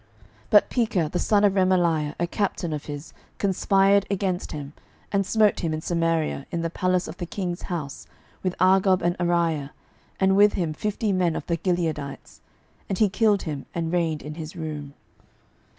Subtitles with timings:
[0.45, 4.73] 12:015:025 But Pekah the son of Remaliah, a captain of his, conspired against him,
[5.11, 8.07] and smote him in Samaria, in the palace of the king's house,
[8.41, 9.69] with Argob and Arieh,
[10.19, 12.39] and with him fifty men of the Gileadites:
[12.89, 14.95] and he killed him, and reigned in his room.